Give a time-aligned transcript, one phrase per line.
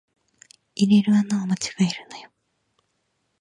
[0.73, 2.31] 入れる穴を間違えるなよ